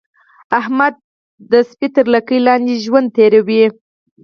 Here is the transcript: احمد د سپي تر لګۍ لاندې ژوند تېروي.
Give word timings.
احمد 0.59 0.93
د 1.51 1.53
سپي 1.69 1.87
تر 1.95 2.05
لګۍ 2.13 2.39
لاندې 2.47 2.81
ژوند 2.85 3.07
تېروي. 3.15 3.61